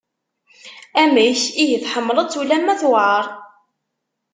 [1.01, 1.41] Amek!
[1.63, 3.25] Ihi tḥemmleḍ-tt ulamma tuɛer?